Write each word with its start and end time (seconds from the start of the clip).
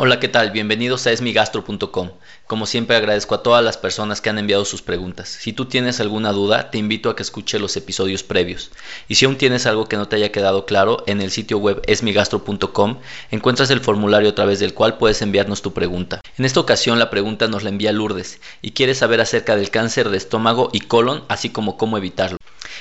Hola, 0.00 0.20
¿qué 0.20 0.28
tal? 0.28 0.52
Bienvenidos 0.52 1.08
a 1.08 1.10
esmigastro.com. 1.10 2.10
Como 2.46 2.66
siempre 2.66 2.94
agradezco 2.94 3.34
a 3.34 3.42
todas 3.42 3.64
las 3.64 3.76
personas 3.76 4.20
que 4.20 4.30
han 4.30 4.38
enviado 4.38 4.64
sus 4.64 4.80
preguntas. 4.80 5.28
Si 5.28 5.52
tú 5.52 5.64
tienes 5.64 5.98
alguna 5.98 6.30
duda, 6.30 6.70
te 6.70 6.78
invito 6.78 7.10
a 7.10 7.16
que 7.16 7.24
escuche 7.24 7.58
los 7.58 7.76
episodios 7.76 8.22
previos. 8.22 8.70
Y 9.08 9.16
si 9.16 9.24
aún 9.24 9.38
tienes 9.38 9.66
algo 9.66 9.88
que 9.88 9.96
no 9.96 10.06
te 10.06 10.14
haya 10.14 10.30
quedado 10.30 10.66
claro, 10.66 11.02
en 11.08 11.20
el 11.20 11.32
sitio 11.32 11.58
web 11.58 11.82
esmigastro.com 11.88 12.98
encuentras 13.32 13.70
el 13.70 13.80
formulario 13.80 14.28
a 14.30 14.34
través 14.36 14.60
del 14.60 14.72
cual 14.72 14.98
puedes 14.98 15.20
enviarnos 15.20 15.62
tu 15.62 15.72
pregunta. 15.74 16.20
En 16.38 16.44
esta 16.44 16.60
ocasión 16.60 17.00
la 17.00 17.10
pregunta 17.10 17.48
nos 17.48 17.64
la 17.64 17.70
envía 17.70 17.90
Lourdes 17.90 18.40
y 18.62 18.70
quiere 18.70 18.94
saber 18.94 19.20
acerca 19.20 19.56
del 19.56 19.70
cáncer 19.70 20.10
de 20.10 20.16
estómago 20.18 20.70
y 20.72 20.78
colon, 20.78 21.24
así 21.26 21.50
como 21.50 21.76
cómo 21.76 21.98
evitarlo. 21.98 22.37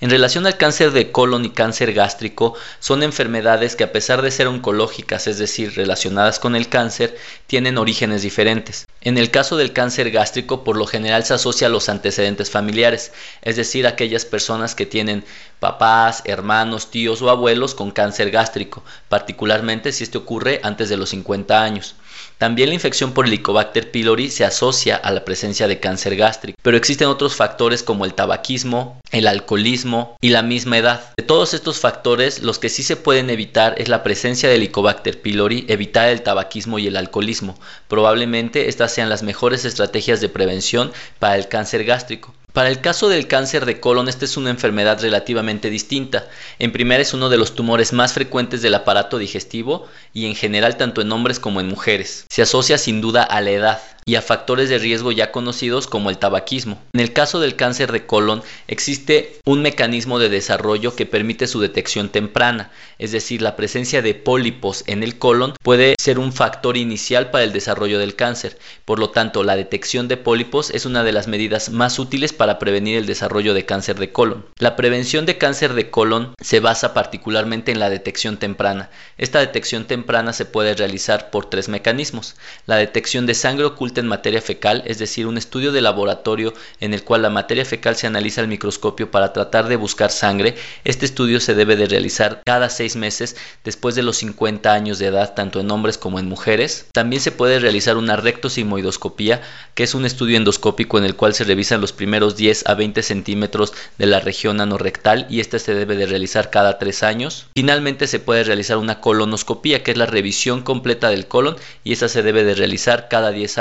En 0.00 0.10
relación 0.10 0.46
al 0.46 0.56
cáncer 0.56 0.92
de 0.92 1.10
colon 1.10 1.44
y 1.44 1.50
cáncer 1.50 1.92
gástrico, 1.92 2.54
son 2.78 3.02
enfermedades 3.02 3.74
que 3.74 3.82
a 3.82 3.90
pesar 3.90 4.22
de 4.22 4.30
ser 4.30 4.46
oncológicas, 4.46 5.26
es 5.26 5.38
decir, 5.38 5.74
relacionadas 5.74 6.38
con 6.38 6.54
el 6.54 6.68
cáncer, 6.68 7.18
tienen 7.48 7.78
orígenes 7.78 8.22
diferentes. 8.22 8.86
En 9.00 9.18
el 9.18 9.32
caso 9.32 9.56
del 9.56 9.72
cáncer 9.72 10.12
gástrico, 10.12 10.62
por 10.62 10.76
lo 10.76 10.86
general 10.86 11.24
se 11.24 11.34
asocia 11.34 11.66
a 11.66 11.70
los 11.70 11.88
antecedentes 11.88 12.48
familiares, 12.48 13.12
es 13.42 13.56
decir, 13.56 13.88
aquellas 13.88 14.24
personas 14.24 14.76
que 14.76 14.86
tienen 14.86 15.24
papás, 15.58 16.22
hermanos, 16.26 16.92
tíos 16.92 17.20
o 17.20 17.30
abuelos 17.30 17.74
con 17.74 17.90
cáncer 17.90 18.30
gástrico, 18.30 18.84
particularmente 19.08 19.90
si 19.90 20.04
este 20.04 20.18
ocurre 20.18 20.60
antes 20.62 20.88
de 20.88 20.96
los 20.96 21.08
50 21.08 21.60
años. 21.60 21.96
También 22.38 22.68
la 22.68 22.76
infección 22.76 23.14
por 23.14 23.26
Helicobacter 23.26 23.90
pylori 23.90 24.30
se 24.30 24.44
asocia 24.44 24.94
a 24.94 25.10
la 25.10 25.24
presencia 25.24 25.66
de 25.66 25.80
cáncer 25.80 26.14
gástrico, 26.14 26.56
pero 26.62 26.76
existen 26.76 27.08
otros 27.08 27.34
factores 27.34 27.82
como 27.82 28.04
el 28.04 28.14
tabaquismo, 28.14 29.00
el 29.10 29.26
alcoholismo 29.26 30.16
y 30.20 30.28
la 30.28 30.42
misma 30.42 30.78
edad. 30.78 31.12
De 31.16 31.24
todos 31.24 31.52
estos 31.52 31.80
factores, 31.80 32.40
los 32.40 32.60
que 32.60 32.68
sí 32.68 32.84
se 32.84 32.94
pueden 32.94 33.28
evitar 33.28 33.74
es 33.78 33.88
la 33.88 34.04
presencia 34.04 34.48
de 34.48 34.54
Helicobacter 34.54 35.20
pylori, 35.20 35.66
evitar 35.68 36.10
el 36.10 36.22
tabaquismo 36.22 36.78
y 36.78 36.86
el 36.86 36.96
alcoholismo. 36.96 37.58
Probablemente 37.88 38.68
estas 38.68 38.94
sean 38.94 39.08
las 39.08 39.24
mejores 39.24 39.64
estrategias 39.64 40.20
de 40.20 40.28
prevención 40.28 40.92
para 41.18 41.34
el 41.34 41.48
cáncer 41.48 41.84
gástrico. 41.84 42.32
Para 42.58 42.70
el 42.70 42.80
caso 42.80 43.08
del 43.08 43.28
cáncer 43.28 43.66
de 43.66 43.78
colon, 43.78 44.08
esta 44.08 44.24
es 44.24 44.36
una 44.36 44.50
enfermedad 44.50 45.00
relativamente 45.00 45.70
distinta. 45.70 46.26
En 46.58 46.72
primera 46.72 47.00
es 47.00 47.14
uno 47.14 47.28
de 47.28 47.36
los 47.36 47.54
tumores 47.54 47.92
más 47.92 48.14
frecuentes 48.14 48.62
del 48.62 48.74
aparato 48.74 49.16
digestivo 49.18 49.86
y 50.12 50.26
en 50.26 50.34
general 50.34 50.76
tanto 50.76 51.00
en 51.00 51.12
hombres 51.12 51.38
como 51.38 51.60
en 51.60 51.68
mujeres. 51.68 52.26
Se 52.28 52.42
asocia 52.42 52.76
sin 52.76 53.00
duda 53.00 53.22
a 53.22 53.40
la 53.42 53.50
edad 53.50 53.80
y 54.08 54.14
a 54.14 54.22
factores 54.22 54.70
de 54.70 54.78
riesgo 54.78 55.12
ya 55.12 55.30
conocidos 55.32 55.86
como 55.86 56.08
el 56.08 56.16
tabaquismo. 56.16 56.80
En 56.94 57.00
el 57.00 57.12
caso 57.12 57.40
del 57.40 57.56
cáncer 57.56 57.92
de 57.92 58.06
colon 58.06 58.42
existe 58.66 59.38
un 59.44 59.60
mecanismo 59.60 60.18
de 60.18 60.30
desarrollo 60.30 60.96
que 60.96 61.04
permite 61.04 61.46
su 61.46 61.60
detección 61.60 62.08
temprana, 62.08 62.70
es 62.98 63.12
decir, 63.12 63.42
la 63.42 63.54
presencia 63.54 64.00
de 64.00 64.14
pólipos 64.14 64.82
en 64.86 65.02
el 65.02 65.18
colon 65.18 65.52
puede 65.62 65.94
ser 66.00 66.18
un 66.18 66.32
factor 66.32 66.78
inicial 66.78 67.30
para 67.30 67.44
el 67.44 67.52
desarrollo 67.52 67.98
del 67.98 68.16
cáncer. 68.16 68.58
Por 68.86 68.98
lo 68.98 69.10
tanto, 69.10 69.44
la 69.44 69.56
detección 69.56 70.08
de 70.08 70.16
pólipos 70.16 70.70
es 70.70 70.86
una 70.86 71.04
de 71.04 71.12
las 71.12 71.28
medidas 71.28 71.68
más 71.68 71.98
útiles 71.98 72.32
para 72.32 72.58
prevenir 72.58 72.96
el 72.96 73.04
desarrollo 73.04 73.52
de 73.52 73.66
cáncer 73.66 73.98
de 73.98 74.10
colon. 74.10 74.46
La 74.58 74.74
prevención 74.74 75.26
de 75.26 75.36
cáncer 75.36 75.74
de 75.74 75.90
colon 75.90 76.32
se 76.42 76.60
basa 76.60 76.94
particularmente 76.94 77.72
en 77.72 77.78
la 77.78 77.90
detección 77.90 78.38
temprana. 78.38 78.88
Esta 79.18 79.40
detección 79.40 79.84
temprana 79.84 80.32
se 80.32 80.46
puede 80.46 80.74
realizar 80.74 81.28
por 81.28 81.50
tres 81.50 81.68
mecanismos. 81.68 82.36
La 82.64 82.76
detección 82.76 83.26
de 83.26 83.34
sangre 83.34 83.66
oculta 83.66 83.97
en 84.00 84.06
materia 84.06 84.40
fecal, 84.40 84.82
es 84.86 84.98
decir, 84.98 85.26
un 85.26 85.38
estudio 85.38 85.72
de 85.72 85.80
laboratorio 85.80 86.54
en 86.80 86.94
el 86.94 87.02
cual 87.04 87.22
la 87.22 87.30
materia 87.30 87.64
fecal 87.64 87.96
se 87.96 88.06
analiza 88.06 88.40
al 88.40 88.48
microscopio 88.48 89.10
para 89.10 89.32
tratar 89.32 89.68
de 89.68 89.76
buscar 89.76 90.10
sangre. 90.10 90.54
Este 90.84 91.06
estudio 91.06 91.40
se 91.40 91.54
debe 91.54 91.76
de 91.76 91.86
realizar 91.86 92.42
cada 92.44 92.70
seis 92.70 92.96
meses 92.96 93.36
después 93.64 93.94
de 93.94 94.02
los 94.02 94.18
50 94.18 94.72
años 94.72 94.98
de 94.98 95.06
edad, 95.06 95.34
tanto 95.34 95.60
en 95.60 95.70
hombres 95.70 95.98
como 95.98 96.18
en 96.18 96.28
mujeres. 96.28 96.86
También 96.92 97.22
se 97.22 97.32
puede 97.32 97.58
realizar 97.58 97.96
una 97.96 98.16
rectosigmoidoscopía, 98.16 99.42
que 99.74 99.84
es 99.84 99.94
un 99.94 100.04
estudio 100.04 100.36
endoscópico 100.36 100.98
en 100.98 101.04
el 101.04 101.16
cual 101.16 101.34
se 101.34 101.44
revisan 101.44 101.80
los 101.80 101.92
primeros 101.92 102.36
10 102.36 102.64
a 102.66 102.74
20 102.74 103.02
centímetros 103.02 103.72
de 103.98 104.06
la 104.06 104.20
región 104.20 104.60
anorrectal 104.60 105.26
y 105.28 105.40
esta 105.40 105.58
se 105.58 105.74
debe 105.74 105.96
de 105.96 106.06
realizar 106.06 106.50
cada 106.50 106.78
tres 106.78 107.02
años. 107.02 107.46
Finalmente 107.54 108.06
se 108.06 108.20
puede 108.20 108.44
realizar 108.44 108.78
una 108.78 109.00
colonoscopía, 109.00 109.82
que 109.82 109.92
es 109.92 109.98
la 109.98 110.06
revisión 110.06 110.62
completa 110.62 111.10
del 111.10 111.26
colon 111.26 111.56
y 111.84 111.92
esta 111.92 112.08
se 112.08 112.22
debe 112.22 112.44
de 112.44 112.54
realizar 112.54 113.08
cada 113.08 113.30
10 113.30 113.58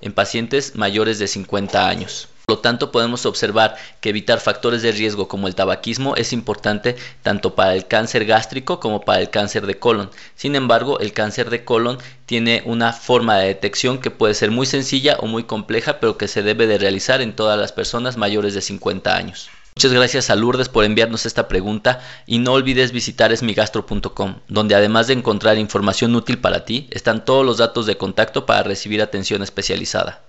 en 0.00 0.12
pacientes 0.12 0.76
mayores 0.76 1.18
de 1.18 1.28
50 1.28 1.88
años. 1.88 2.28
Por 2.50 2.56
lo 2.56 2.62
tanto, 2.62 2.90
podemos 2.90 3.26
observar 3.26 3.76
que 4.00 4.08
evitar 4.08 4.40
factores 4.40 4.82
de 4.82 4.90
riesgo 4.90 5.28
como 5.28 5.46
el 5.46 5.54
tabaquismo 5.54 6.16
es 6.16 6.32
importante 6.32 6.96
tanto 7.22 7.54
para 7.54 7.76
el 7.76 7.86
cáncer 7.86 8.24
gástrico 8.24 8.80
como 8.80 9.02
para 9.02 9.20
el 9.20 9.30
cáncer 9.30 9.66
de 9.66 9.78
colon. 9.78 10.10
Sin 10.34 10.56
embargo, 10.56 10.98
el 10.98 11.12
cáncer 11.12 11.48
de 11.48 11.64
colon 11.64 11.98
tiene 12.26 12.62
una 12.66 12.92
forma 12.92 13.38
de 13.38 13.46
detección 13.46 13.98
que 13.98 14.10
puede 14.10 14.34
ser 14.34 14.50
muy 14.50 14.66
sencilla 14.66 15.16
o 15.20 15.26
muy 15.26 15.44
compleja, 15.44 16.00
pero 16.00 16.18
que 16.18 16.26
se 16.26 16.42
debe 16.42 16.66
de 16.66 16.78
realizar 16.78 17.20
en 17.20 17.36
todas 17.36 17.56
las 17.56 17.70
personas 17.70 18.16
mayores 18.16 18.52
de 18.52 18.62
50 18.62 19.14
años. 19.14 19.48
Muchas 19.80 19.94
gracias 19.94 20.28
a 20.28 20.36
Lourdes 20.36 20.68
por 20.68 20.84
enviarnos 20.84 21.24
esta 21.24 21.48
pregunta 21.48 22.00
y 22.26 22.36
no 22.36 22.52
olvides 22.52 22.92
visitar 22.92 23.32
esmigastro.com, 23.32 24.34
donde 24.46 24.74
además 24.74 25.06
de 25.06 25.14
encontrar 25.14 25.56
información 25.56 26.14
útil 26.14 26.36
para 26.36 26.66
ti, 26.66 26.86
están 26.90 27.24
todos 27.24 27.46
los 27.46 27.56
datos 27.56 27.86
de 27.86 27.96
contacto 27.96 28.44
para 28.44 28.62
recibir 28.62 29.00
atención 29.00 29.42
especializada. 29.42 30.20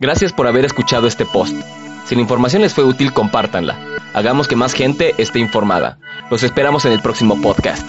Gracias 0.00 0.32
por 0.32 0.48
haber 0.48 0.64
escuchado 0.64 1.06
este 1.06 1.24
post. 1.24 1.54
Si 2.04 2.16
la 2.16 2.22
información 2.22 2.62
les 2.62 2.74
fue 2.74 2.82
útil, 2.82 3.12
compártanla. 3.12 3.78
Hagamos 4.12 4.48
que 4.48 4.56
más 4.56 4.72
gente 4.72 5.14
esté 5.18 5.38
informada. 5.38 5.98
Los 6.28 6.42
esperamos 6.42 6.84
en 6.84 6.94
el 6.94 7.00
próximo 7.00 7.40
podcast. 7.40 7.88